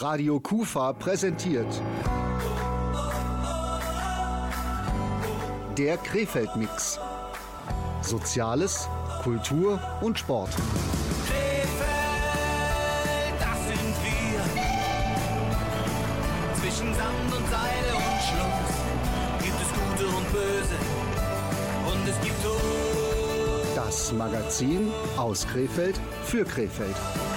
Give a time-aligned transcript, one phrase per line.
[0.00, 1.66] Radio Kufa präsentiert.
[5.76, 7.00] Der Krefeld-Mix.
[8.02, 8.88] Soziales,
[9.24, 10.50] Kultur und Sport.
[10.50, 11.74] Krefeld,
[13.40, 14.40] das sind wir.
[16.60, 18.72] Zwischen Sand und Seile und Schluss
[19.42, 20.78] gibt es Gute und Böse.
[21.92, 23.74] Und es gibt Tod.
[23.74, 26.94] Das Magazin aus Krefeld für Krefeld.
[26.94, 27.27] Krefeld.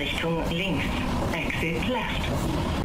[0.00, 0.86] Fahrtrichtung links.
[1.34, 2.79] Exit left.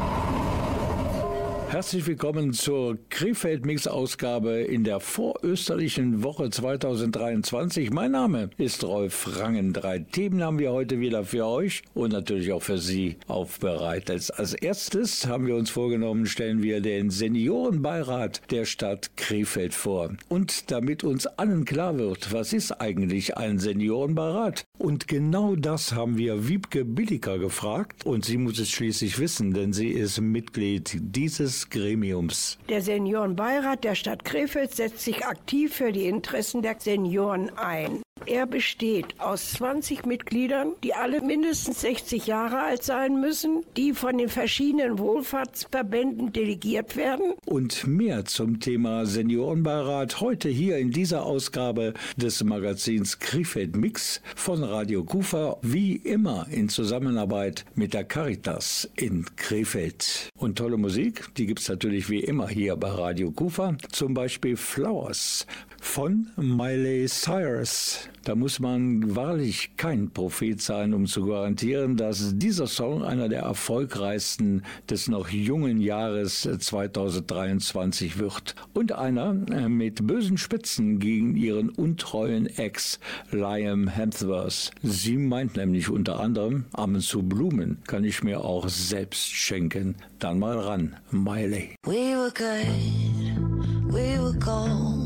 [1.76, 7.90] Herzlich willkommen zur Krefeld-Mix-Ausgabe in der vorösterlichen Woche 2023.
[7.90, 9.74] Mein Name ist Rolf Rangen.
[9.74, 14.32] Drei Themen haben wir heute wieder für euch und natürlich auch für Sie aufbereitet.
[14.38, 20.14] Als erstes haben wir uns vorgenommen, stellen wir den Seniorenbeirat der Stadt Krefeld vor.
[20.30, 24.64] Und damit uns allen klar wird, was ist eigentlich ein Seniorenbeirat?
[24.78, 29.74] Und genau das haben wir Wiebke Billiker gefragt und sie muss es schließlich wissen, denn
[29.74, 32.58] sie ist Mitglied dieses Gremiums.
[32.68, 38.02] Der Seniorenbeirat der Stadt Krefeld setzt sich aktiv für die Interessen der Senioren ein.
[38.24, 44.18] Er besteht aus 20 Mitgliedern, die alle mindestens 60 Jahre alt sein müssen, die von
[44.18, 47.34] den verschiedenen Wohlfahrtsverbänden delegiert werden.
[47.44, 54.64] Und mehr zum Thema Seniorenbeirat heute hier in dieser Ausgabe des Magazins Krefeld Mix von
[54.64, 60.30] Radio Kufa, wie immer in Zusammenarbeit mit der Caritas in Krefeld.
[60.36, 65.46] Und tolle Musik, die gibt's natürlich wie immer hier bei Radio Kufa, zum Beispiel Flowers
[65.86, 68.08] von Miley Cyrus.
[68.24, 73.42] Da muss man wahrlich kein Prophet sein, um zu garantieren, dass dieser Song einer der
[73.42, 78.56] erfolgreichsten des noch jungen Jahres 2023 wird.
[78.74, 82.98] Und einer mit bösen Spitzen gegen ihren untreuen Ex
[83.30, 84.72] Liam Hemsworth.
[84.82, 89.94] Sie meint nämlich unter anderem, Amen zu Blumen kann ich mir auch selbst schenken.
[90.18, 91.70] Dann mal ran, Miley.
[91.84, 95.05] We were good, we were gold.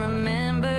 [0.00, 0.69] remember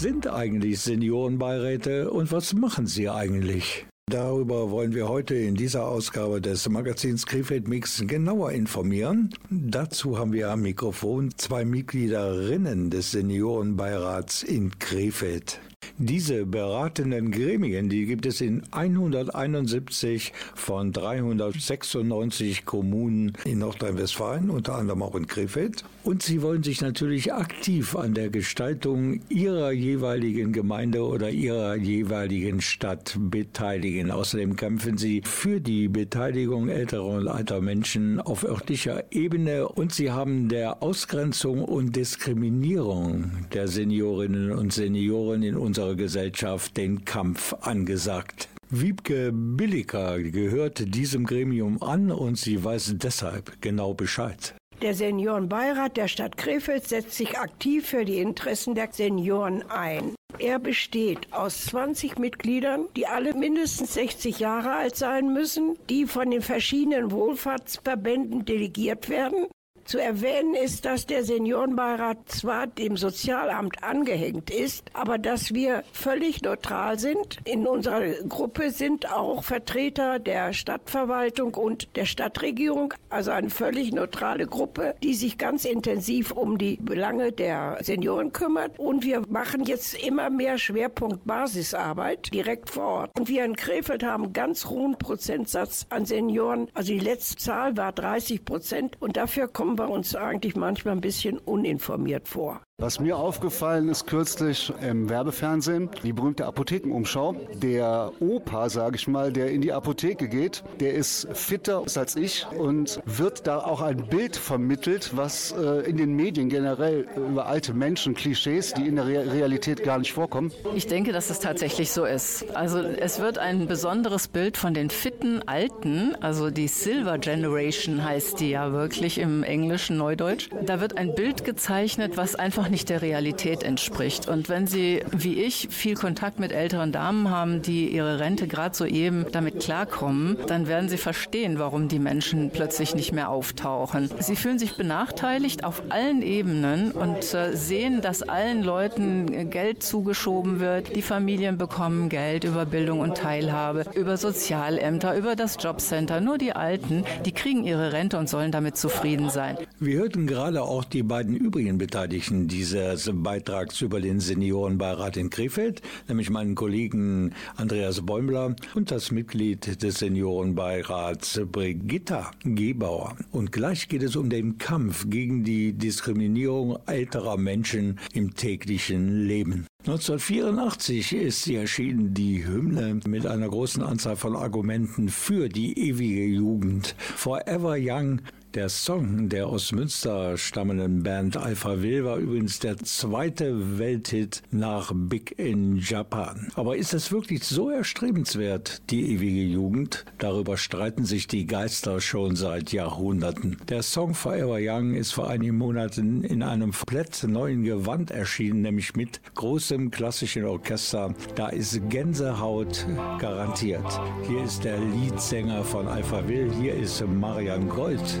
[0.00, 3.84] Sind eigentlich Seniorenbeiräte und was machen sie eigentlich?
[4.10, 9.28] Darüber wollen wir heute in dieser Ausgabe des Magazins Krefeld Mix genauer informieren.
[9.50, 15.60] Dazu haben wir am Mikrofon zwei Mitgliederinnen des Seniorenbeirats in Krefeld.
[16.02, 25.02] Diese beratenden Gremien, die gibt es in 171 von 396 Kommunen in Nordrhein-Westfalen, unter anderem
[25.02, 25.84] auch in Krefeld.
[26.02, 32.62] Und sie wollen sich natürlich aktiv an der Gestaltung ihrer jeweiligen Gemeinde oder ihrer jeweiligen
[32.62, 34.10] Stadt beteiligen.
[34.10, 40.10] Außerdem kämpfen sie für die Beteiligung älterer und alter Menschen auf örtlicher Ebene und sie
[40.10, 48.48] haben der Ausgrenzung und Diskriminierung der Seniorinnen und Senioren in unserer Gesellschaft den Kampf angesagt.
[48.70, 54.52] Wiebke Billiker gehört diesem Gremium an und sie weiß deshalb genau Bescheid.
[54.82, 60.16] Der Seniorenbeirat der Stadt Krefeld setzt sich aktiv für die Interessen der Senioren ein.
[60.40, 66.32] Er besteht aus 20 Mitgliedern, die alle mindestens 60 Jahre alt sein müssen, die von
[66.32, 69.46] den verschiedenen Wohlfahrtsverbänden delegiert werden
[69.90, 76.42] zu erwähnen ist, dass der Seniorenbeirat zwar dem Sozialamt angehängt ist, aber dass wir völlig
[76.42, 77.38] neutral sind.
[77.44, 84.46] In unserer Gruppe sind auch Vertreter der Stadtverwaltung und der Stadtregierung, also eine völlig neutrale
[84.46, 88.78] Gruppe, die sich ganz intensiv um die Belange der Senioren kümmert.
[88.78, 93.18] Und wir machen jetzt immer mehr Schwerpunkt Basisarbeit direkt vor Ort.
[93.18, 96.68] Und wir in Krefeld haben einen ganz hohen Prozentsatz an Senioren.
[96.74, 101.00] Also die letzte Zahl war 30 Prozent und dafür kommen wir uns eigentlich manchmal ein
[101.00, 102.62] bisschen uninformiert vor.
[102.80, 107.36] Was mir aufgefallen ist kürzlich im Werbefernsehen, die berühmte Apothekenumschau.
[107.52, 112.46] Der Opa, sage ich mal, der in die Apotheke geht, der ist fitter als ich
[112.58, 117.74] und wird da auch ein Bild vermittelt, was äh, in den Medien generell über alte
[117.74, 120.50] Menschen, Klischees, die in der Re Realität gar nicht vorkommen.
[120.74, 122.46] Ich denke, dass es tatsächlich so ist.
[122.56, 128.40] Also es wird ein besonderes Bild von den fitten Alten, also die Silver Generation heißt
[128.40, 130.48] die ja wirklich im englischen Neudeutsch.
[130.64, 134.28] Da wird ein Bild gezeichnet, was einfach nicht der Realität entspricht.
[134.28, 138.74] Und wenn Sie, wie ich, viel Kontakt mit älteren Damen haben, die ihre Rente gerade
[138.74, 144.10] soeben damit klarkommen, dann werden Sie verstehen, warum die Menschen plötzlich nicht mehr auftauchen.
[144.18, 150.60] Sie fühlen sich benachteiligt auf allen Ebenen und äh, sehen, dass allen Leuten Geld zugeschoben
[150.60, 150.94] wird.
[150.96, 156.20] Die Familien bekommen Geld über Bildung und Teilhabe, über Sozialämter, über das Jobcenter.
[156.20, 159.56] Nur die Alten, die kriegen ihre Rente und sollen damit zufrieden sein.
[159.78, 165.30] Wir hörten gerade auch die beiden übrigen Beteiligten, die dieses Beitrags über den Seniorenbeirat in
[165.30, 173.16] Krefeld, nämlich meinen Kollegen Andreas Bäumler und das Mitglied des Seniorenbeirats Brigitta Gebauer.
[173.32, 179.66] Und gleich geht es um den Kampf gegen die Diskriminierung älterer Menschen im täglichen Leben.
[179.86, 186.26] 1984 ist sie erschienen, die Hymne mit einer großen Anzahl von Argumenten für die ewige
[186.26, 186.94] Jugend.
[186.98, 188.20] Forever Young
[188.54, 194.92] der Song der aus Münster stammenden Band Alpha Will war übrigens der zweite Welthit nach
[194.94, 196.48] Big in Japan.
[196.54, 200.04] Aber ist es wirklich so erstrebenswert, die ewige Jugend?
[200.18, 203.56] Darüber streiten sich die Geister schon seit Jahrhunderten.
[203.68, 208.96] Der Song Forever Young ist vor einigen Monaten in einem komplett neuen Gewand erschienen, nämlich
[208.96, 211.14] mit großem klassischen Orchester.
[211.36, 212.86] Da ist Gänsehaut
[213.18, 214.00] garantiert.
[214.26, 218.20] Hier ist der Leadsänger von Alpha Will, hier ist Marian Gold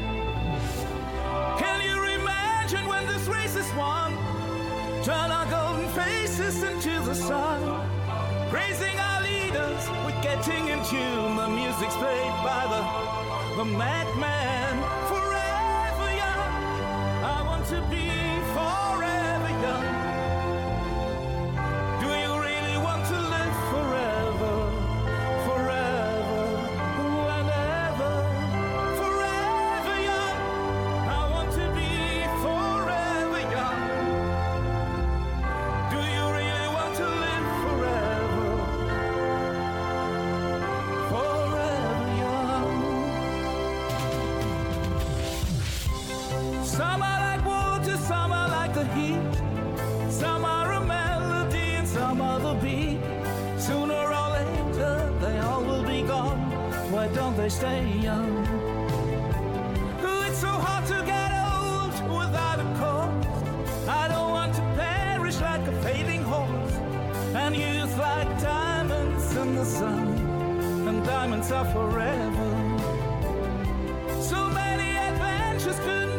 [3.75, 4.13] Won?
[5.03, 7.59] Turn our golden faces into the sun.
[8.49, 11.35] Praising our leaders, we're getting in tune.
[11.35, 14.50] The music's played by the, the madman.
[71.21, 72.51] Diamonds are forever.
[74.19, 76.10] So many adventures couldn't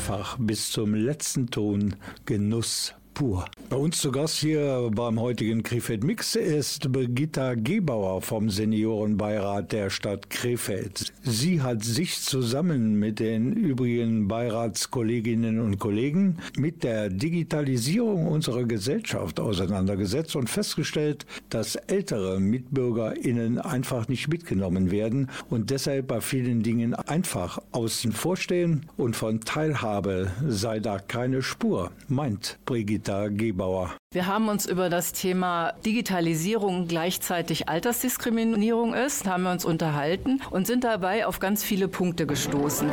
[0.00, 3.44] Einfach bis zum letzten Ton Genuss pur.
[3.68, 9.90] Bei uns zu Gast hier beim heutigen Krefeld Mix ist Brigitta Gebauer vom Seniorenbeirat der
[9.90, 11.12] Stadt Krefeld.
[11.22, 19.38] Sie hat sich zusammen mit den übrigen Beiratskolleginnen und Kollegen mit der Digitalisierung unserer Gesellschaft
[19.38, 26.94] auseinandergesetzt und festgestellt, dass ältere MitbürgerInnen einfach nicht mitgenommen werden und deshalb bei vielen Dingen
[26.94, 33.94] einfach außen vor stehen und von Teilhabe sei da keine Spur, meint Brigitta Gebauer.
[34.12, 40.66] Wir haben uns über das Thema Digitalisierung gleichzeitig Altersdiskriminierung ist, haben wir uns unterhalten und
[40.66, 42.90] sind dabei auf ganz viele Punkte gestoßen.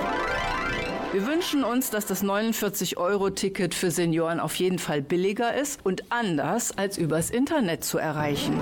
[1.13, 6.77] Wir wünschen uns, dass das 49-Euro-Ticket für Senioren auf jeden Fall billiger ist und anders
[6.77, 8.59] als übers Internet zu erreichen.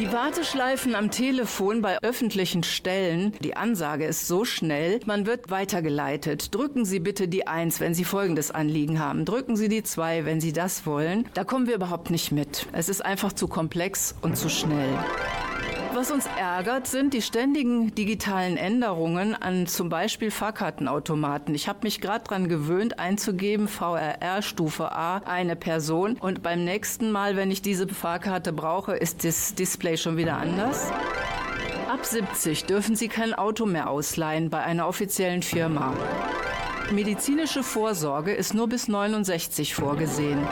[0.00, 6.52] Die Warteschleifen am Telefon bei öffentlichen Stellen, die Ansage ist so schnell, man wird weitergeleitet.
[6.52, 9.24] Drücken Sie bitte die 1, wenn Sie folgendes Anliegen haben.
[9.24, 11.28] Drücken Sie die 2, wenn Sie das wollen.
[11.34, 12.66] Da kommen wir überhaupt nicht mit.
[12.72, 14.98] Es ist einfach zu komplex und zu schnell.
[15.94, 21.54] Was uns ärgert, sind die ständigen digitalen Änderungen an zum Beispiel Fahrkartenautomaten.
[21.54, 26.16] Ich habe mich gerade daran gewöhnt, einzugeben, VRR Stufe A, eine Person.
[26.16, 30.90] Und beim nächsten Mal, wenn ich diese Fahrkarte brauche, ist das Display schon wieder anders.
[31.88, 35.94] Ab 70 dürfen Sie kein Auto mehr ausleihen bei einer offiziellen Firma.
[36.90, 40.44] Medizinische Vorsorge ist nur bis 69 vorgesehen.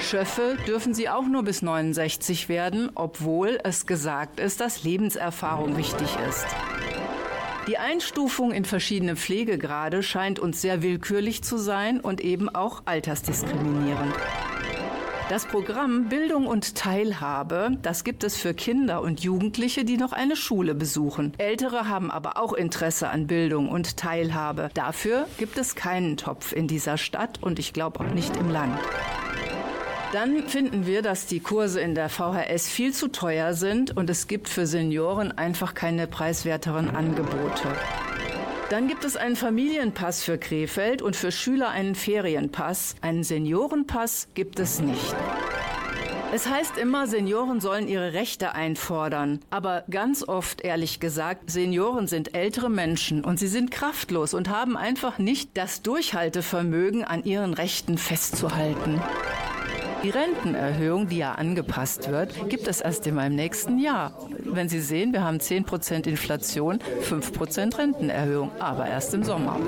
[0.00, 6.08] Schöffe dürfen sie auch nur bis 69 werden, obwohl es gesagt ist, dass Lebenserfahrung wichtig
[6.28, 6.46] ist.
[7.66, 14.14] Die Einstufung in verschiedene Pflegegrade scheint uns sehr willkürlich zu sein und eben auch altersdiskriminierend.
[15.28, 20.36] Das Programm Bildung und Teilhabe, das gibt es für Kinder und Jugendliche, die noch eine
[20.36, 21.32] Schule besuchen.
[21.38, 24.70] Ältere haben aber auch Interesse an Bildung und Teilhabe.
[24.74, 28.78] Dafür gibt es keinen Topf in dieser Stadt und ich glaube auch nicht im Land.
[30.12, 34.28] Dann finden wir, dass die Kurse in der VHS viel zu teuer sind und es
[34.28, 37.74] gibt für Senioren einfach keine preiswerteren Angebote.
[38.70, 42.96] Dann gibt es einen Familienpass für Krefeld und für Schüler einen Ferienpass.
[43.00, 45.14] Einen Seniorenpass gibt es nicht.
[46.32, 49.40] Es heißt immer, Senioren sollen ihre Rechte einfordern.
[49.50, 54.76] Aber ganz oft, ehrlich gesagt, Senioren sind ältere Menschen und sie sind kraftlos und haben
[54.76, 59.00] einfach nicht das Durchhaltevermögen, an ihren Rechten festzuhalten.
[60.06, 64.12] Die Rentenerhöhung, die ja angepasst wird, gibt es erst in meinem nächsten Jahr.
[64.38, 69.58] Wenn Sie sehen, wir haben 10% Inflation, 5% Rentenerhöhung, aber erst im Sommer.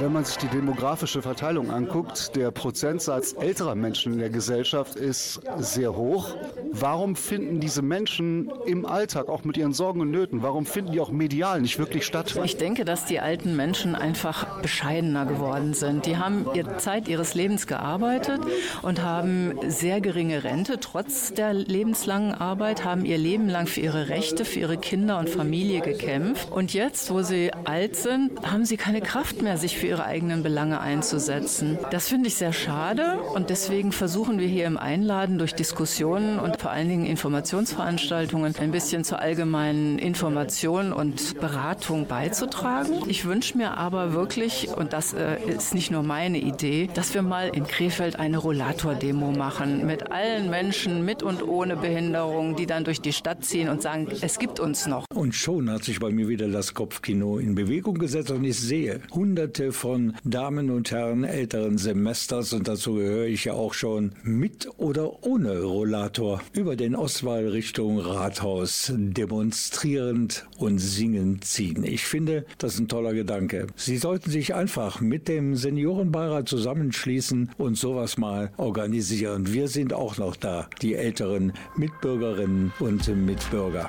[0.00, 5.42] Wenn man sich die demografische Verteilung anguckt, der Prozentsatz älterer Menschen in der Gesellschaft ist
[5.58, 6.34] sehr hoch.
[6.72, 11.00] Warum finden diese Menschen im Alltag, auch mit ihren Sorgen und Nöten, warum finden die
[11.00, 12.34] auch medial nicht wirklich statt?
[12.42, 16.06] Ich denke, dass die alten Menschen einfach bescheidener geworden sind.
[16.06, 18.40] Die haben ihre Zeit ihres Lebens gearbeitet
[18.80, 24.08] und haben sehr geringe Rente trotz der lebenslangen Arbeit, haben ihr Leben lang für ihre
[24.08, 26.50] Rechte, für ihre Kinder und Familie gekämpft.
[26.50, 30.42] Und jetzt, wo sie alt sind, haben sie keine Kraft mehr, sich für ihre eigenen
[30.42, 31.78] Belange einzusetzen.
[31.90, 36.60] Das finde ich sehr schade und deswegen versuchen wir hier im Einladen durch Diskussionen und
[36.60, 43.02] vor allen Dingen Informationsveranstaltungen ein bisschen zur allgemeinen Information und Beratung beizutragen.
[43.08, 47.22] Ich wünsche mir aber wirklich, und das äh, ist nicht nur meine Idee, dass wir
[47.22, 52.84] mal in Krefeld eine Rollator-Demo machen mit allen Menschen mit und ohne Behinderung, die dann
[52.84, 55.04] durch die Stadt ziehen und sagen, es gibt uns noch.
[55.14, 59.00] Und schon hat sich bei mir wieder das Kopfkino in Bewegung gesetzt und ich sehe
[59.12, 64.68] hunderte von Damen und Herren älteren Semesters und dazu gehöre ich ja auch schon mit
[64.76, 71.82] oder ohne Rollator über den Ostwall Richtung Rathaus demonstrierend und singend ziehen.
[71.82, 73.68] Ich finde, das ist ein toller Gedanke.
[73.74, 79.50] Sie sollten sich einfach mit dem Seniorenbeirat zusammenschließen und sowas mal organisieren.
[79.50, 83.88] Wir sind auch noch da, die älteren Mitbürgerinnen und Mitbürger.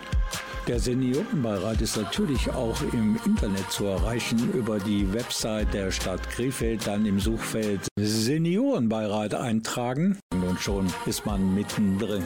[0.68, 6.86] Der Seniorenbeirat ist natürlich auch im Internet zu erreichen über die Website der Stadt Krefeld,
[6.86, 12.24] dann im Suchfeld Seniorenbeirat eintragen und schon ist man mittendrin.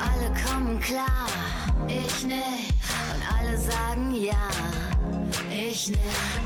[0.00, 1.26] Alle kommen klar,
[1.86, 2.72] ich nicht.
[3.12, 4.48] Und alle sagen ja,
[5.50, 6.00] ich nicht.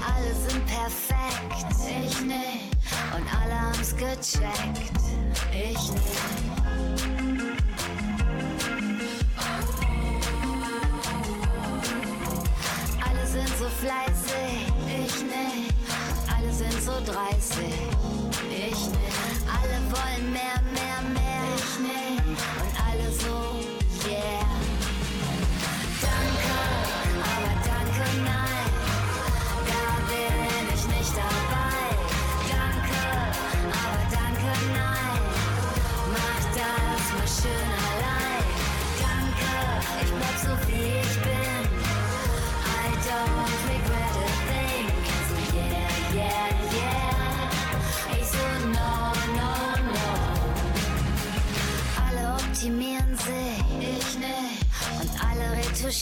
[0.04, 2.70] Alle sind perfekt, ich nicht.
[3.16, 4.90] Und alle haben's gecheckt,
[5.52, 6.49] ich nicht.
[13.30, 15.74] Sind so fleißig, ich nicht.
[16.34, 17.74] Alle sind so dreistig,
[18.30, 18.90] ich nicht.
[19.46, 22.26] Alle wollen mehr, mehr, mehr, ich nicht.
[22.26, 24.59] Und alle so, yeah.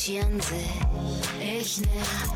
[0.09, 0.71] Retuschieren sich,
[1.41, 1.91] ich nicht.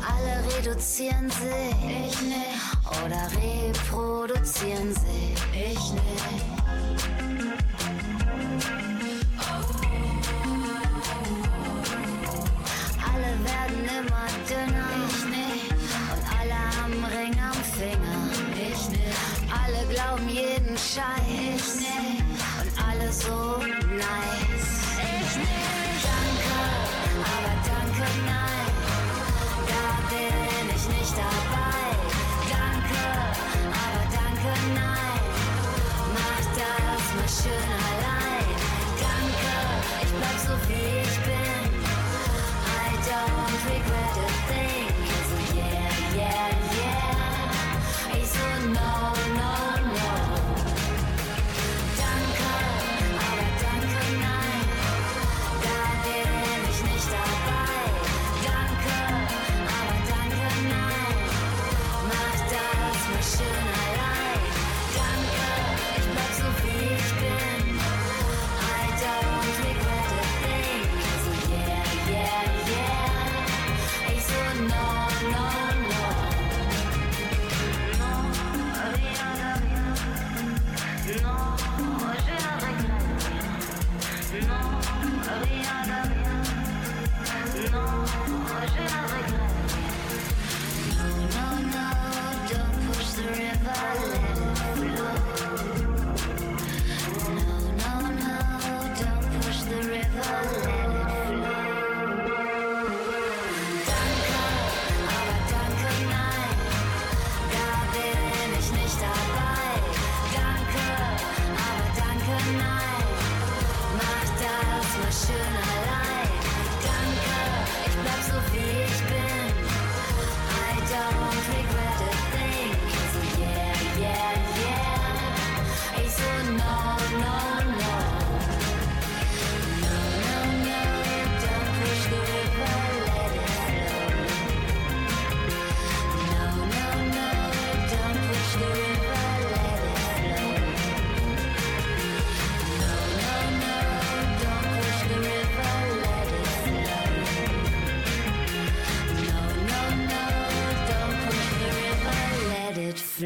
[0.07, 3.03] Alle reduzieren sich, ich nicht.
[3.03, 6.62] Oder reproduzieren sich, ich nicht.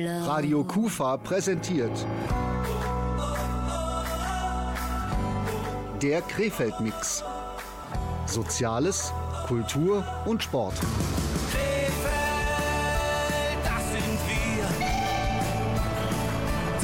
[0.05, 1.91] Radio Kufa präsentiert.
[6.01, 7.23] Der Krefeld-Mix.
[8.27, 9.11] Soziales,
[9.47, 10.75] Kultur und Sport.
[11.49, 11.97] Krefeld,
[13.63, 14.67] das sind wir.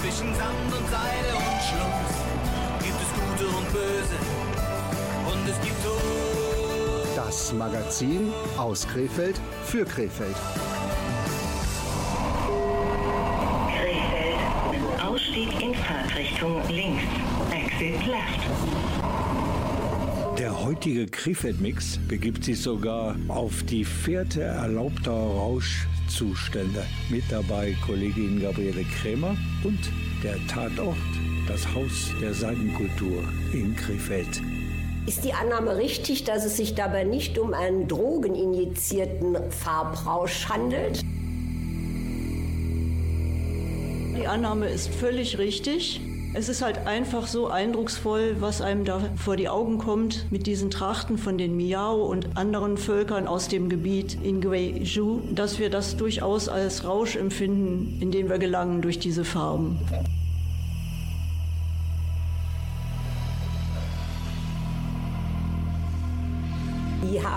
[0.02, 2.16] Zwischen Sand und Seide und Schluss
[2.80, 4.18] gibt es Gute und Böse.
[5.32, 6.02] Und es gibt Tod.
[7.16, 10.36] Das Magazin aus Krefeld für Krefeld.
[16.14, 17.04] Fahrtrichtung links.
[17.52, 18.40] Exit left.
[20.38, 26.86] Der heutige Krefeld-Mix begibt sich sogar auf die Fährte erlaubter Rauschzustände.
[27.10, 29.80] Mit dabei Kollegin Gabriele Krämer und
[30.24, 30.98] der Tatort,
[31.48, 34.42] das Haus der Seidenkultur in Krefeld.
[35.08, 41.03] Ist die Annahme richtig, dass es sich dabei nicht um einen drogeninjizierten Farbrausch handelt?
[44.24, 46.00] Die Annahme ist völlig richtig.
[46.34, 50.72] Es ist halt einfach so eindrucksvoll, was einem da vor die Augen kommt mit diesen
[50.72, 55.98] Trachten von den Miao und anderen Völkern aus dem Gebiet in Guizhou, dass wir das
[55.98, 59.78] durchaus als Rausch empfinden, in den wir gelangen durch diese Farben.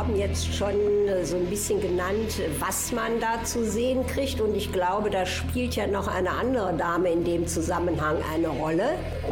[0.07, 0.75] Haben jetzt schon
[1.09, 4.41] äh, so ein bisschen genannt, was man da zu sehen kriegt.
[4.41, 8.91] Und ich glaube, da spielt ja noch eine andere Dame in dem Zusammenhang eine Rolle.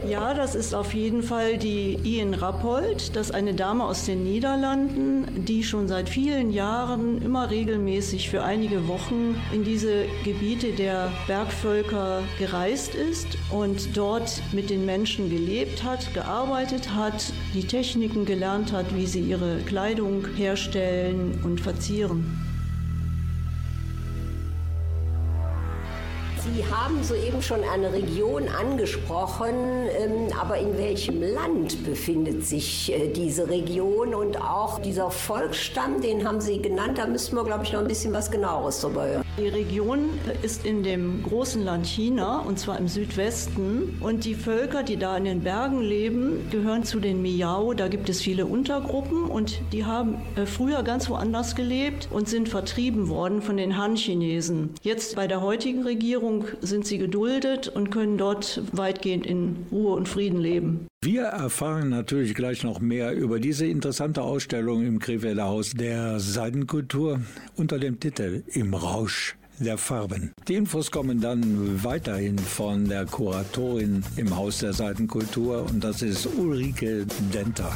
[0.08, 3.14] Ja, das ist auf jeden Fall die Ian Rappold.
[3.14, 8.42] Das ist eine Dame aus den Niederlanden, die schon seit vielen Jahren immer regelmäßig für
[8.42, 15.84] einige Wochen in diese Gebiete der Bergvölker gereist ist und dort mit den Menschen gelebt
[15.84, 20.63] hat, gearbeitet hat, die Techniken gelernt hat, wie sie ihre Kleidung herstellen
[21.42, 22.24] und verzieren.
[26.44, 29.54] Sie haben soeben schon eine Region angesprochen,
[29.98, 36.28] ähm, aber in welchem Land befindet sich äh, diese Region und auch dieser Volksstamm, den
[36.28, 39.23] haben Sie genannt, da müssten wir, glaube ich, noch ein bisschen was genaueres drüber hören.
[39.36, 40.10] Die Region
[40.42, 43.98] ist in dem großen Land China und zwar im Südwesten.
[44.00, 47.74] Und die Völker, die da in den Bergen leben, gehören zu den Miao.
[47.74, 52.48] Da gibt es viele Untergruppen und die haben äh, früher ganz woanders gelebt und sind
[52.48, 54.70] vertrieben worden von den Han-Chinesen.
[54.82, 60.08] Jetzt bei der heutigen Regierung sind sie geduldet und können dort weitgehend in Ruhe und
[60.08, 60.86] Frieden leben.
[61.04, 67.20] Wir erfahren natürlich gleich noch mehr über diese interessante Ausstellung im Krefelder Haus der Seidenkultur
[67.56, 70.32] unter dem Titel Im Rausch der Farben.
[70.48, 76.26] Die Infos kommen dann weiterhin von der Kuratorin im Haus der Seidenkultur und das ist
[76.38, 77.70] Ulrike Denter.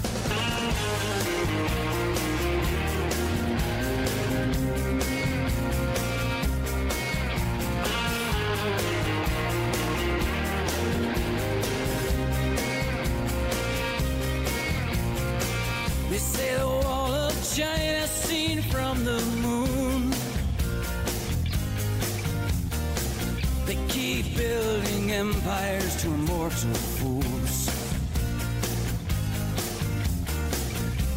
[26.60, 27.70] To fools.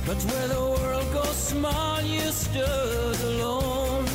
[0.06, 4.06] But where the world goes small, you stood alone.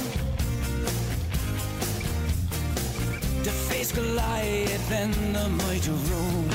[3.43, 6.46] To face Goliath and the might of Rome.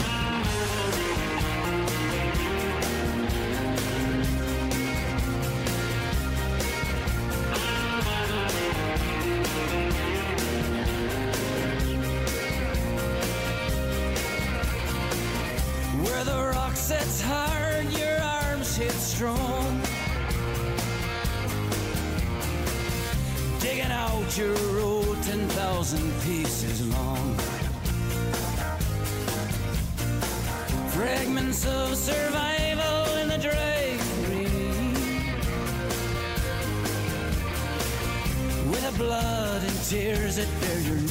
[24.37, 27.35] Your road 10,000 pieces long.
[30.91, 34.45] Fragments of survival in the drapery.
[38.71, 41.01] With blood and tears that bear your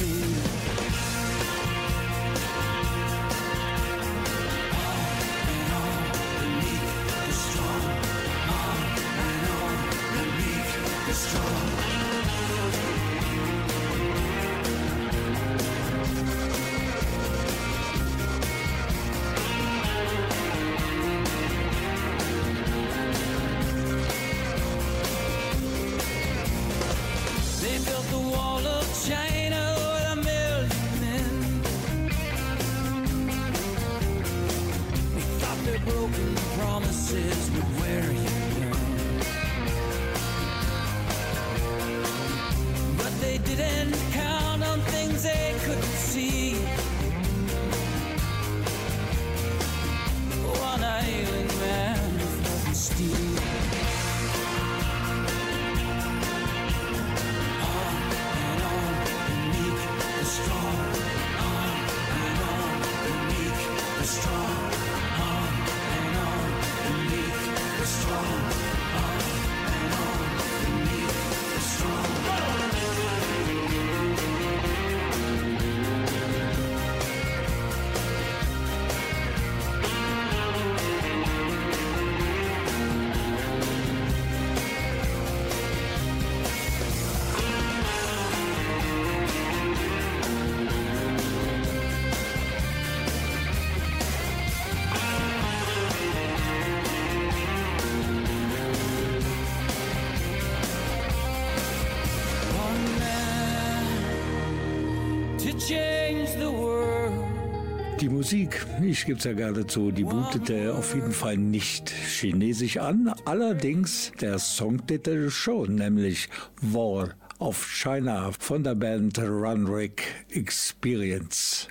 [108.01, 112.77] Die Musik, ich gebe es ja gerne zu, die mutete auf jeden Fall nicht chinesisch
[112.77, 113.13] an.
[113.25, 116.27] Allerdings der Songtitel schon, nämlich
[116.61, 121.67] Wall of China von der Band Runrick Experience.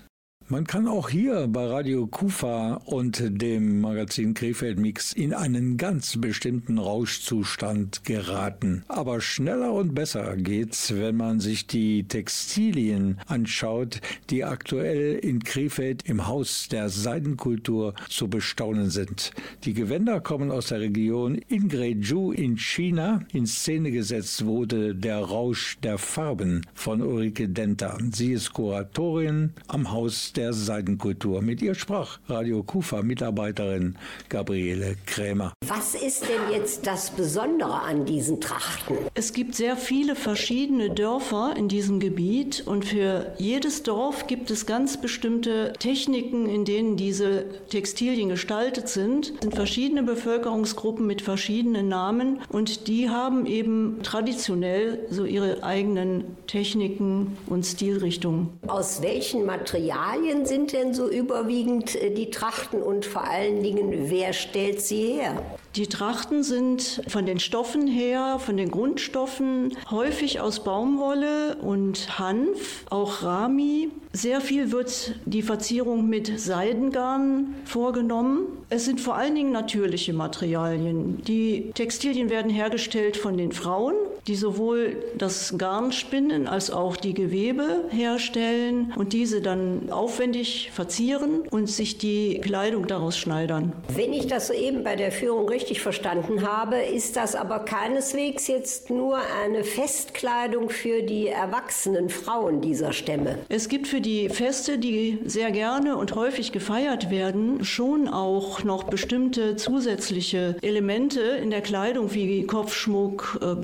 [0.52, 6.20] Man kann auch hier bei Radio Kufa und dem Magazin Krefeld Mix in einen ganz
[6.20, 8.82] bestimmten Rauschzustand geraten.
[8.88, 16.08] Aber schneller und besser geht's, wenn man sich die Textilien anschaut, die aktuell in Krefeld
[16.08, 19.30] im Haus der Seidenkultur zu bestaunen sind.
[19.62, 23.20] Die Gewänder kommen aus der Region Ingreju in China.
[23.32, 27.96] In Szene gesetzt wurde der Rausch der Farben von Ulrike Denta.
[28.10, 31.42] Sie ist Kuratorin am Haus der der Seidenkultur.
[31.42, 33.96] Mit ihr sprach Radio Kufa Mitarbeiterin
[34.30, 35.52] Gabriele Krämer.
[35.66, 38.96] Was ist denn jetzt das Besondere an diesen Trachten?
[39.12, 44.64] Es gibt sehr viele verschiedene Dörfer in diesem Gebiet und für jedes Dorf gibt es
[44.64, 49.34] ganz bestimmte Techniken, in denen diese Textilien gestaltet sind.
[49.34, 56.24] Es sind verschiedene Bevölkerungsgruppen mit verschiedenen Namen und die haben eben traditionell so ihre eigenen
[56.46, 58.58] Techniken und Stilrichtungen.
[58.66, 64.10] Aus welchen Materialien Materialien sind denn so überwiegend äh, die Trachten und vor allen Dingen,
[64.10, 65.42] wer stellt sie her?
[65.76, 72.84] Die Trachten sind von den Stoffen her, von den Grundstoffen häufig aus Baumwolle und Hanf,
[72.90, 73.88] auch Rami.
[74.12, 78.46] Sehr viel wird die Verzierung mit Seidengarn vorgenommen.
[78.68, 81.22] Es sind vor allen Dingen natürliche Materialien.
[81.22, 83.94] Die Textilien werden hergestellt von den Frauen,
[84.26, 91.40] die sowohl das Garn spinnen als auch die Gewebe herstellen und diese dann aufwendig verzieren
[91.50, 93.72] und sich die Kleidung daraus schneidern.
[93.94, 98.90] Wenn ich das eben bei der Führung richtig verstanden habe, ist das aber keineswegs jetzt
[98.90, 103.38] nur eine Festkleidung für die erwachsenen Frauen dieser Stämme.
[103.48, 108.84] Es gibt für die Feste, die sehr gerne und häufig gefeiert werden, schon auch noch
[108.84, 113.54] bestimmte zusätzliche Elemente in der Kleidung wie Kopfschmuck, äh,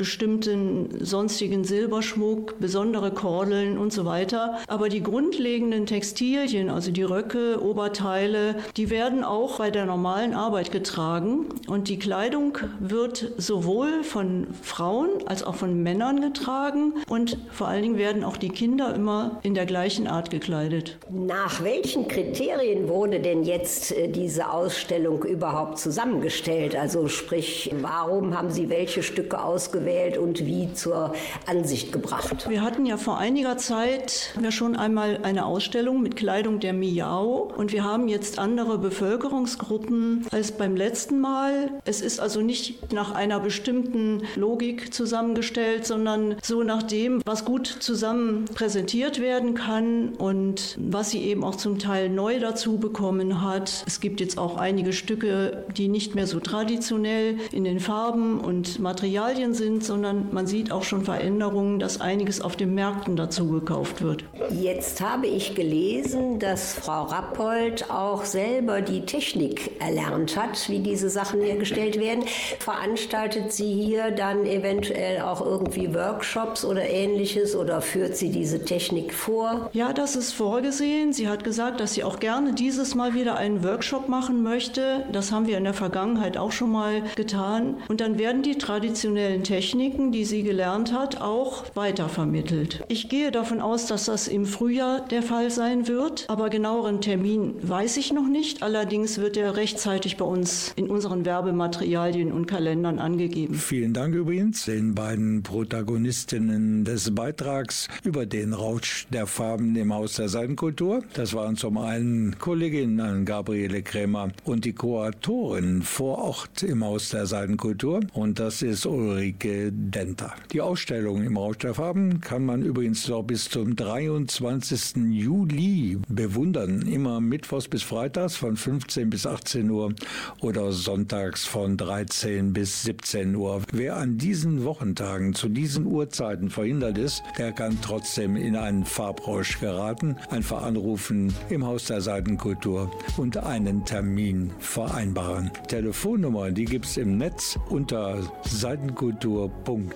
[0.47, 4.59] bestimmten sonstigen Silberschmuck, besondere Kordeln und so weiter.
[4.69, 10.71] Aber die grundlegenden Textilien, also die Röcke, Oberteile, die werden auch bei der normalen Arbeit
[10.71, 11.47] getragen.
[11.67, 16.95] Und die Kleidung wird sowohl von Frauen als auch von Männern getragen.
[17.09, 20.99] Und vor allen Dingen werden auch die Kinder immer in der gleichen Art gekleidet.
[21.11, 26.77] Nach welchen Kriterien wurde denn jetzt äh, diese Ausstellung überhaupt zusammengestellt?
[26.77, 31.15] Also sprich, warum haben Sie welche Stücke ausgewählt und wie zur
[31.47, 32.49] Ansicht gebracht?
[32.49, 37.51] Wir hatten ja vor einiger Zeit ja schon einmal eine Ausstellung mit Kleidung der Miao
[37.57, 41.71] und wir haben jetzt andere Bevölkerungsgruppen als beim letzten Mal.
[41.85, 47.67] Es ist also nicht nach einer bestimmten Logik zusammengestellt, sondern so nach dem, was gut
[47.67, 53.85] zusammen präsentiert werden kann und was sie eben auch zum Teil neu dazu bekommen hat.
[53.87, 58.79] Es gibt jetzt auch einige Stücke, die nicht mehr so traditionell in den Farben und
[58.79, 64.03] Materialien sind, sondern man sieht auch schon Veränderungen, dass einiges auf den Märkten dazu gekauft
[64.03, 64.25] wird.
[64.51, 71.11] Jetzt habe ich gelesen, dass Frau Rappold auch selber die Technik erlernt hat, wie diese
[71.11, 72.25] Sachen hergestellt werden.
[72.59, 79.13] Veranstaltet sie hier dann eventuell auch irgendwie Workshops oder ähnliches oder führt sie diese Technik
[79.15, 79.71] vor?
[79.73, 81.13] Ja, das ist vorgesehen.
[81.13, 85.05] Sie hat gesagt, dass sie auch gerne dieses Mal wieder einen Workshop machen möchte.
[85.13, 87.77] Das haben wir in der Vergangenheit auch schon mal getan.
[87.89, 92.83] Und dann werden die traditionellen Techniken, die sie gelernt hat, auch weitervermittelt.
[92.89, 96.25] Ich gehe davon aus, dass das im Frühjahr der Fall sein wird.
[96.29, 98.63] Aber genaueren Termin weiß ich noch nicht.
[98.63, 103.57] Allerdings wird er rechtzeitig bei uns in unseren Werbematerialien und Kalendern angegeben.
[103.57, 110.15] Vielen Dank übrigens den beiden Protagonistinnen des Beitrags über den Rausch der Farben im Haus
[110.15, 111.03] der Seidenkultur.
[111.13, 117.27] Das waren zum einen Kollegin Gabriele Krämer und die Kuratorin vor Ort im Haus der
[117.27, 119.71] Seidenkultur und das ist Ulrike
[120.07, 120.33] Denter.
[120.53, 124.97] Die Ausstellung im Rausch der Farben kann man übrigens noch bis zum 23.
[125.11, 126.83] Juli bewundern.
[126.83, 129.93] Immer mittwochs bis freitags von 15 bis 18 Uhr
[130.41, 133.63] oder sonntags von 13 bis 17 Uhr.
[133.73, 139.59] Wer an diesen Wochentagen zu diesen Uhrzeiten verhindert ist, der kann trotzdem in einen Farbrausch
[139.59, 140.17] geraten.
[140.31, 145.51] Einfach anrufen im Haus der Seitenkultur und einen Termin vereinbaren.
[145.67, 149.96] Telefonnummer, die gibt es im Netz unter seitenkultur.de.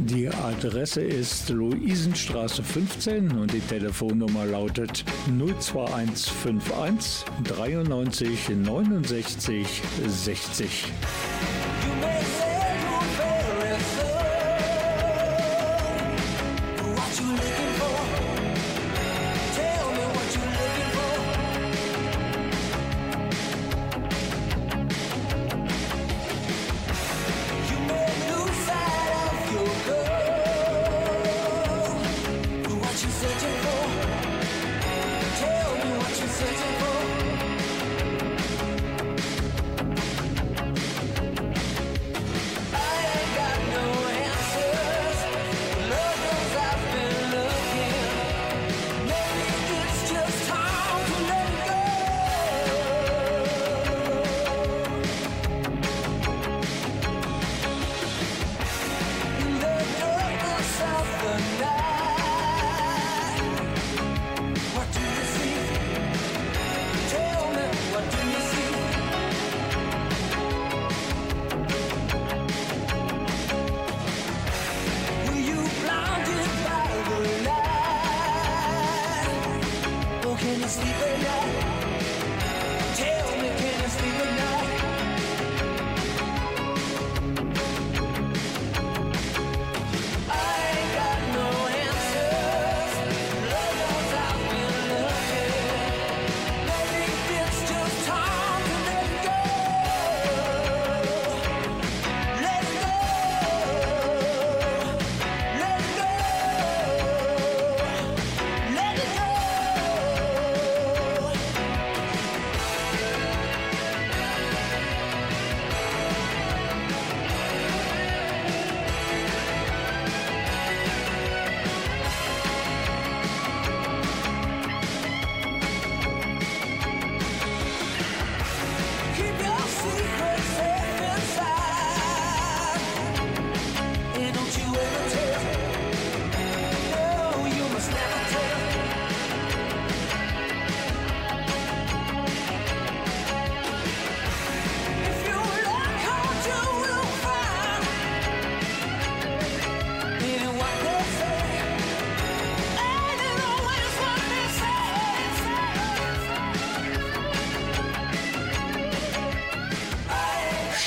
[0.00, 10.92] Die Adresse ist Luisenstraße 15 und die Telefonnummer lautet 02151 93 69 60.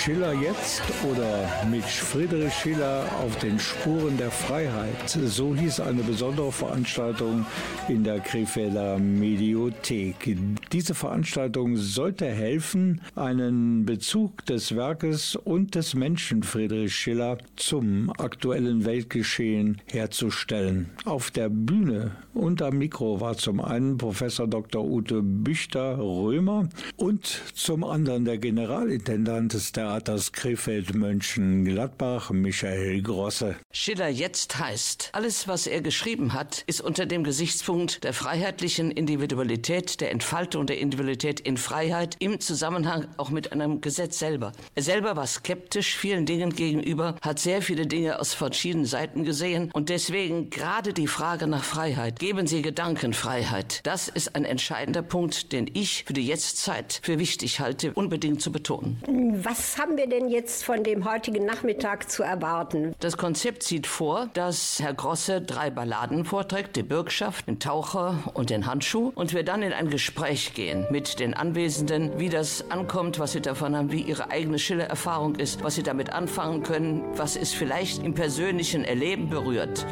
[0.10, 5.08] Schiller jetzt oder mit Friedrich Schiller auf den Spuren der Freiheit.
[5.08, 7.46] So hieß eine besondere Veranstaltung
[7.90, 10.36] in der Krefelder Mediothek.
[10.72, 18.86] Diese Veranstaltung sollte helfen, einen Bezug des Werkes und des Menschen Friedrich Schiller zum aktuellen
[18.86, 20.90] Weltgeschehen herzustellen.
[21.06, 24.84] Auf der Bühne am Mikro war zum einen Professor Dr.
[24.84, 33.56] Ute Büchter-Römer und zum anderen der Generalintendant des Theaters Krefeld-Mönchengladbach, Michael Grosse.
[33.72, 40.00] Schiller jetzt heißt, alles, was er geschrieben hat, ist unter dem Gesichtspunkt der freiheitlichen Individualität,
[40.00, 44.54] der Entfaltung der Individualität in Freiheit im Zusammenhang auch mit einem Gesetz selber.
[44.76, 49.70] Er selber war skeptisch vielen Dingen gegenüber, hat sehr viele Dinge aus verschiedenen Seiten gesehen
[49.74, 52.22] und deswegen gerade die Frage nach Freiheit.
[52.30, 53.80] Geben Sie Gedankenfreiheit.
[53.88, 58.52] Das ist ein entscheidender Punkt, den ich für die Jetztzeit für wichtig halte, unbedingt zu
[58.52, 59.02] betonen.
[59.42, 62.94] Was haben wir denn jetzt von dem heutigen Nachmittag zu erwarten?
[63.00, 68.52] Das Konzept sieht vor, dass Herr Grosse drei Balladen vorträgt, die Bürgschaft, den Taucher und
[68.52, 73.18] den Handschuh und wir dann in ein Gespräch gehen mit den Anwesenden, wie das ankommt,
[73.18, 77.36] was sie davon haben, wie ihre eigene Schiller-Erfahrung ist, was sie damit anfangen können, was
[77.36, 79.84] es vielleicht im persönlichen Erleben berührt.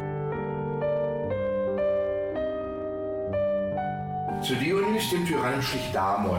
[4.42, 6.38] Zu Dionys, dem Tyrannen, schlich Damon,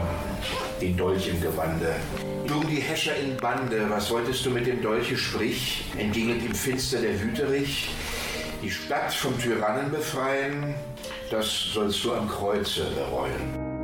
[0.80, 1.94] den Dolch im Gewande.
[2.46, 5.84] Du die Häscher in Bande, was wolltest du mit dem Dolche sprich?
[5.98, 7.90] Entgegnet ihm finster der Wüterich.
[8.62, 10.74] Die Stadt vom Tyrannen befreien,
[11.30, 13.79] das sollst du am Kreuze bereuen.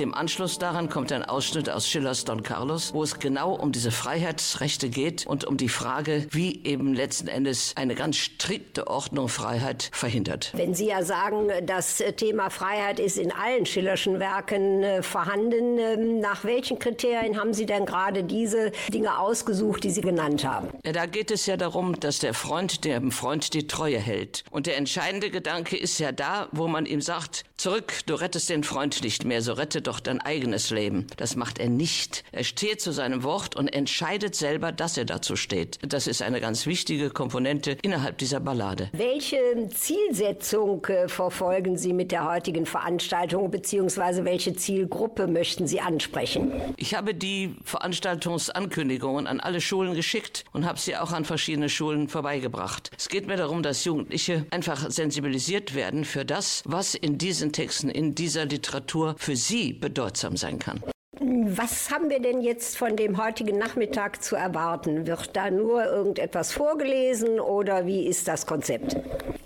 [0.00, 3.90] Im Anschluss daran kommt ein Ausschnitt aus Schillers Don Carlos, wo es genau um diese
[3.90, 9.90] Freiheitsrechte geht und um die Frage, wie eben letzten Endes eine ganz strikte Ordnung Freiheit
[9.92, 10.52] verhindert.
[10.54, 16.20] Wenn Sie ja sagen, das Thema Freiheit ist in allen Schillerschen Werken äh, vorhanden, ähm,
[16.20, 20.68] nach welchen Kriterien haben Sie denn gerade diese Dinge ausgesucht, die Sie genannt haben?
[20.84, 24.44] Ja, da geht es ja darum, dass der Freund dem Freund die Treue hält.
[24.50, 28.62] Und der entscheidende Gedanke ist ja da, wo man ihm sagt, zurück, du rettest den
[28.62, 31.06] Freund nicht mehr, so rette doch dein eigenes Leben.
[31.16, 32.22] Das macht er nicht.
[32.30, 35.78] Er steht zu seinem Wort und entscheidet selber, dass er dazu steht.
[35.80, 38.90] Das ist eine ganz wichtige Komponente innerhalb dieser Ballade.
[38.92, 39.38] Welche
[39.74, 46.52] Zielsetzung äh, verfolgen Sie mit der heutigen Veranstaltung, beziehungsweise welche Zielgruppe möchten Sie ansprechen?
[46.76, 52.08] Ich habe die Veranstaltungsankündigungen an alle Schulen geschickt und habe sie auch an verschiedene Schulen
[52.08, 52.90] vorbeigebracht.
[52.98, 57.88] Es geht mir darum, dass Jugendliche einfach sensibilisiert werden für das, was in diesen Texten,
[57.88, 60.82] in dieser Literatur für sie bedeutsam sein kann.
[61.20, 65.06] Was haben wir denn jetzt von dem heutigen Nachmittag zu erwarten?
[65.06, 68.96] Wird da nur irgendetwas vorgelesen oder wie ist das Konzept?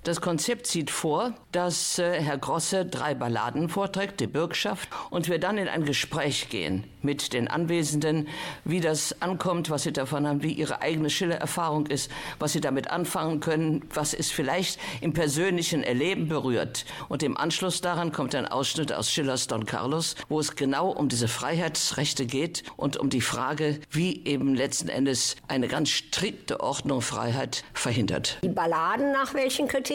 [0.04, 5.38] Das Konzept sieht vor, dass äh, Herr Grosse drei Balladen vorträgt, die Bürgschaft, und wir
[5.38, 8.26] dann in ein Gespräch gehen mit den Anwesenden,
[8.64, 12.90] wie das ankommt, was sie davon haben, wie ihre eigene Schiller-Erfahrung ist, was sie damit
[12.90, 16.84] anfangen können, was es vielleicht im persönlichen Erleben berührt.
[17.08, 21.08] Und im Anschluss daran kommt ein Ausschnitt aus Schillers Don Carlos, wo es genau um
[21.10, 27.02] diese Freiheitsrechte geht und um die Frage, wie eben letzten Endes eine ganz strikte Ordnung
[27.02, 28.38] Freiheit verhindert.
[28.42, 29.91] Die Balladen nach welchen Kriterien?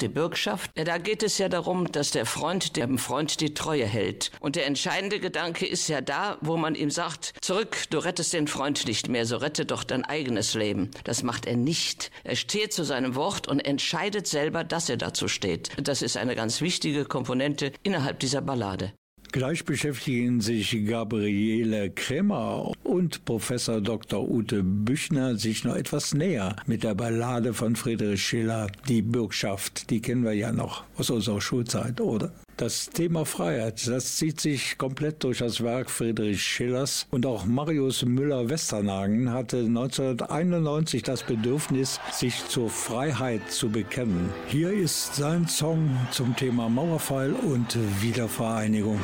[0.00, 3.86] Die Bürgschaft, ja, da geht es ja darum, dass der Freund dem Freund die Treue
[3.86, 4.30] hält.
[4.40, 8.48] Und der entscheidende Gedanke ist ja da, wo man ihm sagt, zurück, du rettest den
[8.48, 10.90] Freund nicht mehr, so rette doch dein eigenes Leben.
[11.04, 12.10] Das macht er nicht.
[12.24, 15.70] Er steht zu seinem Wort und entscheidet selber, dass er dazu steht.
[15.76, 18.92] Das ist eine ganz wichtige Komponente innerhalb dieser Ballade.
[19.32, 24.28] Gleich beschäftigen sich Gabriele Krämer und Professor Dr.
[24.28, 29.88] Ute Büchner sich noch etwas näher mit der Ballade von Friedrich Schiller, die Bürgschaft.
[29.88, 32.30] Die kennen wir ja noch aus unserer Schulzeit, oder?
[32.56, 38.04] Das Thema Freiheit, das zieht sich komplett durch das Werk Friedrich Schillers und auch Marius
[38.04, 44.28] Müller-Westernhagen hatte 1991 das Bedürfnis, sich zur Freiheit zu bekennen.
[44.48, 49.00] Hier ist sein Song zum Thema Mauerfall und Wiedervereinigung.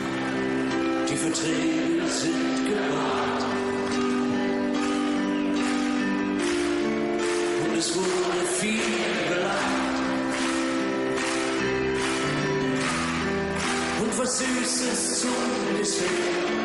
[1.10, 1.77] Die Verträge
[15.98, 16.57] sing.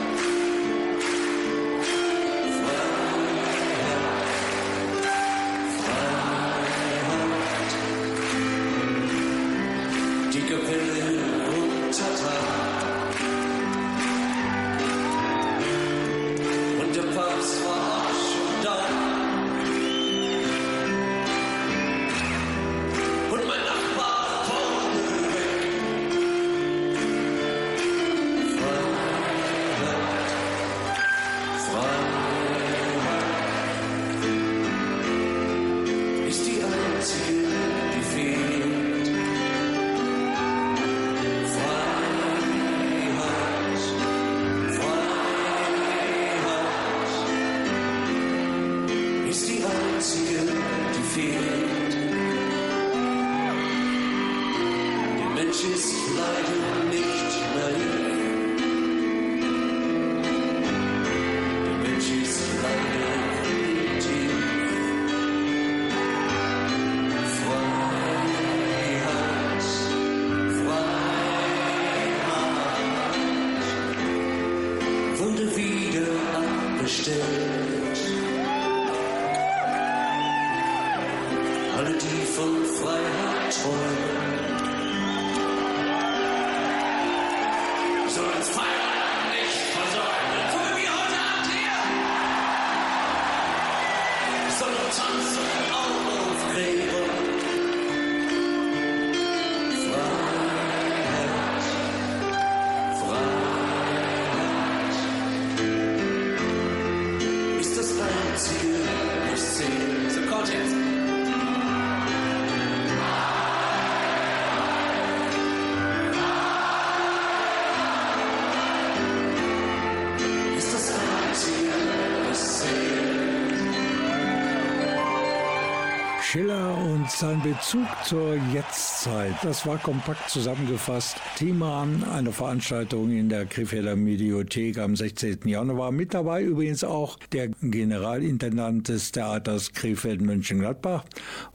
[127.04, 129.34] Und sein Bezug zur Jetztzeit.
[129.42, 131.18] Das war kompakt zusammengefasst.
[131.36, 135.40] Thema einer Veranstaltung in der Krefelder Mediothek am 16.
[135.46, 135.92] Januar.
[135.92, 141.04] Mit dabei übrigens auch der Generalintendant des Theaters Krefeld-Mönchengladbach.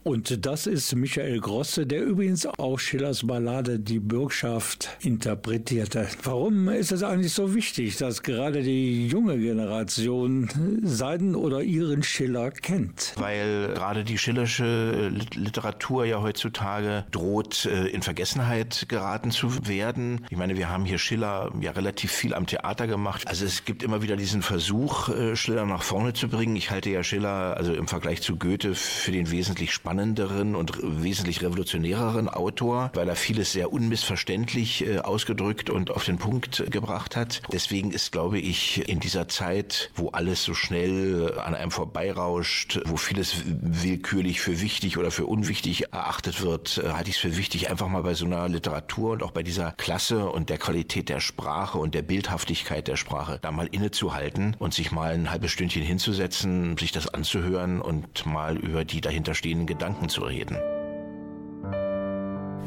[0.08, 6.08] Und das ist Michael Grosse, der übrigens auch Schillers Ballade Die Bürgschaft interpretierte.
[6.22, 10.48] Warum ist es eigentlich so wichtig, dass gerade die junge Generation
[10.82, 13.12] seinen oder ihren Schiller kennt?
[13.16, 20.24] Weil gerade die Schillersche Literatur ja heutzutage droht, äh, in Vergessenheit geraten zu werden.
[20.30, 23.28] Ich meine, wir haben hier Schiller ja relativ viel am Theater gemacht.
[23.28, 26.56] Also es gibt immer wieder diesen Versuch, äh, Schiller nach vorne zu bringen.
[26.56, 31.42] Ich halte ja Schiller, also im Vergleich zu Goethe, für den wesentlich spannenderen und wesentlich
[31.42, 37.42] revolutionäreren Autor, weil er vieles sehr unmissverständlich äh, ausgedrückt und auf den Punkt gebracht hat.
[37.52, 42.96] Deswegen ist, glaube ich, in dieser Zeit, wo alles so schnell an einem vorbeirauscht, wo
[42.96, 47.68] vieles willkürlich für wichtig oder für unwichtig erachtet wird, äh, halte ich es für wichtig,
[47.68, 51.18] einfach mal bei so einer Literatur und auch bei dieser Klasse und der Qualität der
[51.18, 55.82] Sprache und der Bildhaftigkeit der Sprache da mal innezuhalten und sich mal ein halbes Stündchen
[55.82, 60.58] hinzusetzen, sich das anzuhören und mal über die dahinterstehenden Gedanken zu reden.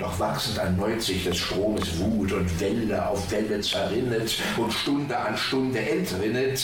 [0.01, 5.37] Doch wachsend erneut sich des Stromes Wut und Welle auf Welle zerrinnet und Stunde an
[5.37, 6.59] Stunde entrinnet.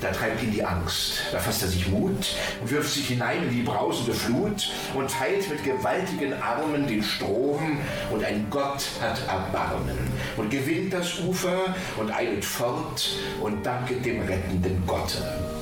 [0.00, 3.50] Da treibt ihn die Angst, da fasst er sich Mut und wirft sich hinein in
[3.50, 7.78] die brausende Flut und teilt mit gewaltigen Armen den Strom
[8.12, 9.98] und ein Gott hat Erbarmen
[10.36, 15.55] und gewinnt das Ufer und eilt fort und danket dem rettenden Gotte.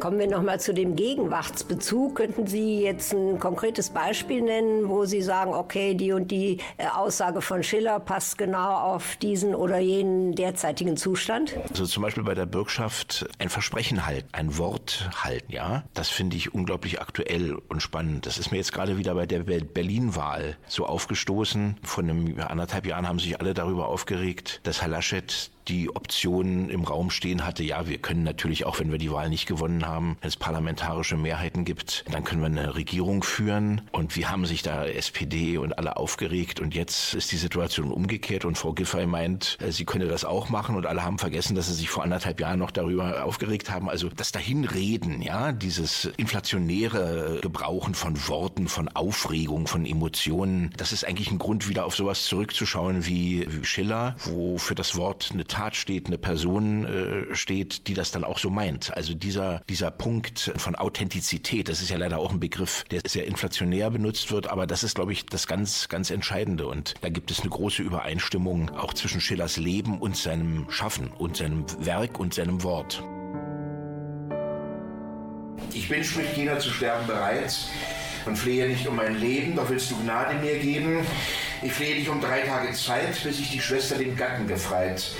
[0.00, 2.16] Kommen wir nochmal zu dem Gegenwartsbezug.
[2.16, 6.86] Könnten Sie jetzt ein konkretes Beispiel nennen, wo Sie sagen, okay, die und die äh,
[6.86, 11.56] Aussage von Schiller passt genau auf diesen oder jenen derzeitigen Zustand?
[11.70, 15.84] Also zum Beispiel bei der Bürgschaft ein Versprechen halten, ein Wort halten, ja.
[15.94, 18.26] Das finde ich unglaublich aktuell und spannend.
[18.26, 21.78] Das ist mir jetzt gerade wieder bei der Berlin-Wahl so aufgestoßen.
[21.82, 26.84] Vor einem anderthalb Jahren haben sich alle darüber aufgeregt, dass Herr Laschet die Option im
[26.84, 30.16] Raum stehen hatte, ja, wir können natürlich auch, wenn wir die Wahl nicht gewonnen haben,
[30.20, 33.82] wenn es parlamentarische Mehrheiten gibt, dann können wir eine Regierung führen.
[33.92, 36.60] Und wie haben sich da SPD und alle aufgeregt.
[36.60, 40.48] Und jetzt ist die Situation umgekehrt und Frau Giffey meint, äh, sie könne das auch
[40.48, 40.76] machen.
[40.76, 43.88] Und alle haben vergessen, dass sie sich vor anderthalb Jahren noch darüber aufgeregt haben.
[43.88, 51.04] Also das Dahinreden, ja, dieses inflationäre Gebrauchen von Worten, von Aufregung, von Emotionen, das ist
[51.04, 55.44] eigentlich ein Grund, wieder auf sowas zurückzuschauen wie, wie Schiller, wo für das Wort eine
[55.56, 58.94] Tat steht, eine Person äh, steht, die das dann auch so meint.
[58.94, 63.26] Also dieser, dieser Punkt von Authentizität, das ist ja leider auch ein Begriff, der sehr
[63.26, 66.66] inflationär benutzt wird, aber das ist, glaube ich, das ganz, ganz Entscheidende.
[66.66, 71.38] Und da gibt es eine große Übereinstimmung auch zwischen Schillers Leben und seinem Schaffen und
[71.38, 73.02] seinem Werk und seinem Wort.
[75.72, 77.56] Ich bin, spricht jener, zu sterben bereit
[78.26, 80.98] und flehe nicht um mein Leben, doch willst du Gnade mir geben.
[81.62, 85.14] Ich flehe dich um drei Tage Zeit, bis ich die Schwester den Gatten gefreit.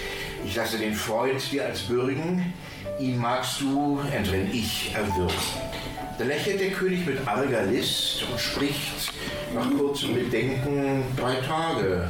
[0.46, 2.54] Ich lasse den Freund dir als bürgen,
[3.00, 5.34] ihn magst du, entrinn ich, erwürgen.
[6.18, 9.12] Da lächelt der König mit arger List und spricht
[9.54, 12.08] nach kurzem Bedenken drei Tage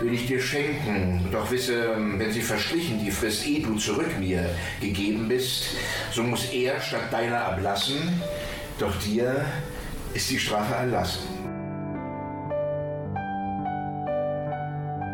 [0.00, 1.28] will ich dir schenken.
[1.32, 4.48] Doch wisse, wenn sie verstrichen, die Frist, eh du zurück mir
[4.80, 5.64] gegeben bist,
[6.12, 8.22] so muss er statt deiner ablassen,
[8.78, 9.44] doch dir
[10.14, 11.37] ist die Strafe erlassen.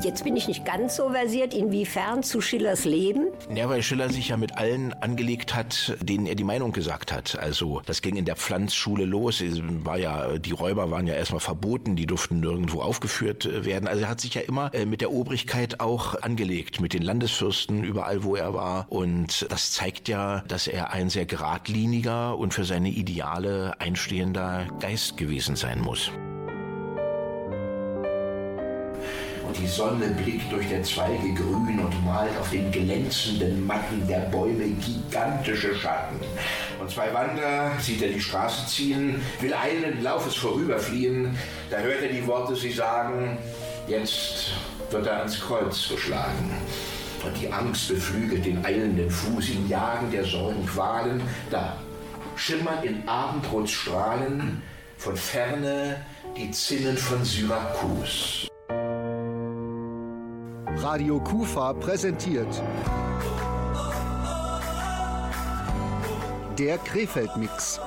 [0.05, 3.29] Jetzt bin ich nicht ganz so versiert, inwiefern zu Schillers Leben.
[3.55, 7.39] Ja, weil Schiller sich ja mit allen angelegt hat, denen er die Meinung gesagt hat.
[7.39, 9.41] Also das ging in der Pflanzschule los.
[9.41, 13.89] Es War ja, die Räuber waren ja erstmal verboten, die durften nirgendwo aufgeführt äh, werden.
[13.89, 17.83] Also er hat sich ja immer äh, mit der Obrigkeit auch angelegt, mit den Landesfürsten
[17.83, 18.85] überall, wo er war.
[18.91, 25.17] Und das zeigt ja, dass er ein sehr geradliniger und für seine Ideale einstehender Geist
[25.17, 26.11] gewesen sein muss.
[29.65, 34.69] Die Sonne blickt durch der Zweige grün und malt auf den glänzenden Matten der Bäume
[34.69, 36.17] gigantische Schatten.
[36.79, 41.35] Und zwei Wanderer sieht er die Straße ziehen, will eilenden Laufes vorüberfliehen.
[41.71, 43.39] Da hört er die Worte, sie sagen,
[43.89, 44.53] jetzt
[44.91, 46.51] wird er ans Kreuz geschlagen.
[47.25, 51.23] Und die Angst beflügelt den eilenden Fuß im Jagen der Säulen Qualen.
[51.51, 51.79] Da
[52.37, 54.61] schimmern in Abendrotstrahlen
[54.99, 56.05] von ferne
[56.37, 58.47] die Zinnen von Syrakus.
[60.85, 62.62] Radio Kufa präsentiert
[66.59, 67.80] der Krefeld-Mix.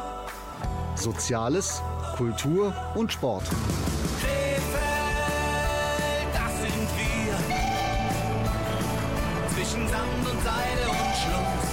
[0.96, 1.84] Soziales,
[2.16, 3.44] Kultur und Sport.
[3.44, 3.54] das
[6.58, 7.38] sind wir.
[9.54, 11.68] Zwischen Sand und Seide und Schluss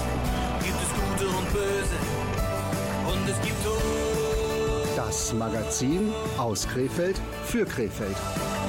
[0.63, 1.99] gibt es Gute und Böse
[3.09, 3.81] und es gibt Tod.
[4.95, 8.15] Das Magazin aus Krefeld für Krefeld.
[8.15, 8.64] Krefeld,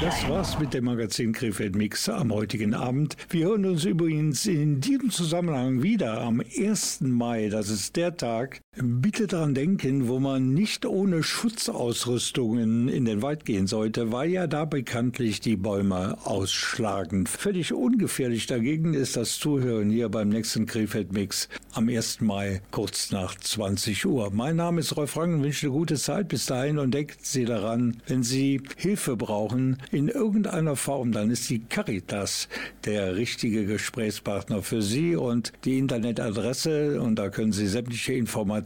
[0.00, 3.16] Das war's mit dem Magazin Krefeld Mix am heutigen Abend.
[3.28, 7.02] Wir hören uns übrigens in diesem Zusammenhang wieder am 1.
[7.02, 7.48] Mai.
[7.48, 8.62] Das ist der Tag.
[8.76, 14.46] Bitte daran denken, wo man nicht ohne Schutzausrüstungen in den Wald gehen sollte, weil ja
[14.46, 17.26] da bekanntlich die Bäume ausschlagen.
[17.26, 22.20] Völlig ungefährlich dagegen ist das Zuhören hier beim nächsten Krefeld Mix am 1.
[22.20, 24.30] Mai kurz nach 20 Uhr.
[24.30, 27.46] Mein Name ist Rolf Frank und wünsche eine gute Zeit bis dahin und denken Sie
[27.46, 32.48] daran, wenn Sie Hilfe brauchen in irgendeiner Form, dann ist die Caritas
[32.84, 38.60] der richtige Gesprächspartner für Sie und die Internetadresse und da können Sie sämtliche Informationen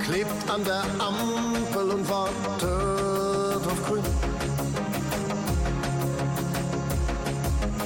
[0.05, 4.03] klebt an der Ampel und wartet auf Grün.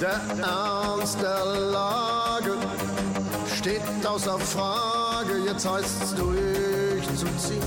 [0.02, 2.56] Der Ernst der Lage
[3.56, 7.62] steht außer Frage, jetzt heißt's durchzuziehen.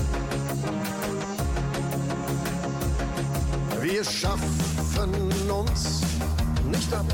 [3.80, 6.02] Wir schaffen uns
[6.70, 7.06] nicht ab.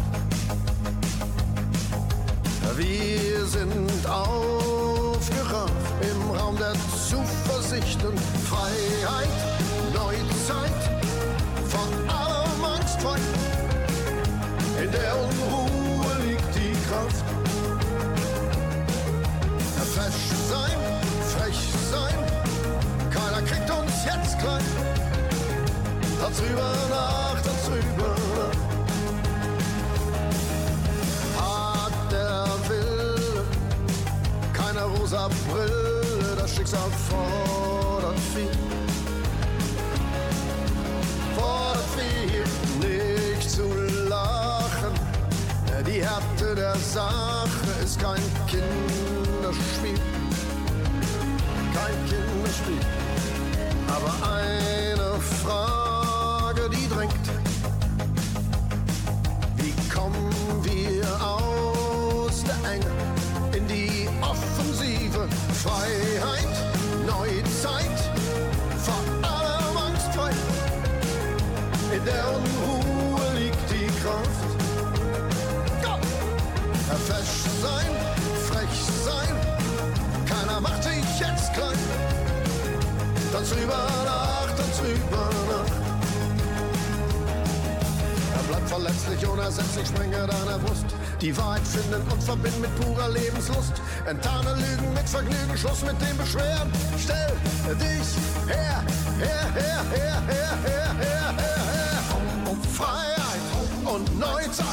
[2.75, 5.71] Wir sind aufgerafft
[6.01, 6.73] im Raum der
[7.09, 8.19] Zuversicht und
[8.51, 9.29] Freiheit,
[9.95, 10.91] Neuzeit,
[11.69, 13.42] von allem angstfrei.
[14.93, 15.15] Der
[16.25, 17.25] liegt die Kraft.
[19.95, 20.79] Fesch sein,
[21.33, 22.17] frech sein,
[23.11, 24.65] keiner kriegt uns jetzt klein.
[26.21, 28.59] Tanz rüber nach, tanz rüber nach.
[31.43, 33.45] Hat der Wille,
[34.55, 38.57] keine rosa Brille, das Schicksal fordert viel.
[41.37, 41.82] Fordert
[45.93, 50.01] Die Härte der Sache ist kein Kinderspiel.
[51.75, 52.81] Kein Kinderspiel.
[53.89, 54.62] Aber eine
[83.53, 85.71] Tanz rüber nach, tanz rüber nach.
[88.35, 90.87] Er bleibt verletzlich, unersetzlich, sprenge deiner Brust.
[91.21, 93.75] Die Wahrheit finden und verbinden mit purer Lebenslust.
[94.07, 96.73] Enttarne Lügen mit Vergnügen, Schluss mit dem Beschweren.
[96.99, 97.33] Stell
[97.77, 98.17] dich
[98.49, 98.83] her,
[99.19, 102.51] her, her, her, her, her, her, her, her.
[102.51, 103.43] Um Freiheit
[103.85, 104.67] und Neuzeit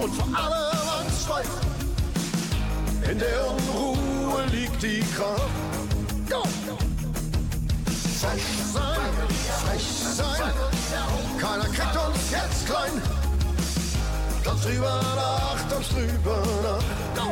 [0.00, 1.42] und vor allem Angst frei.
[3.10, 5.71] In der Unruhe liegt die Kraft.
[8.22, 8.40] Frech
[8.72, 9.14] sein,
[9.64, 9.82] frech
[10.14, 10.52] sein.
[11.40, 13.02] Keiner kennt uns jetzt klein.
[14.44, 17.26] Ganz drüber nach, ganz drüber nach.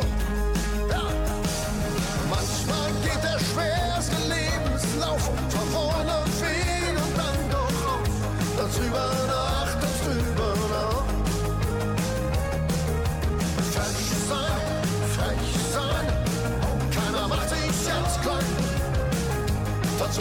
[2.29, 8.59] Manchmal geht der schwerste Lebenslauf von vorne auf und dann doch auf.
[8.59, 9.50] Ganz drüber nach.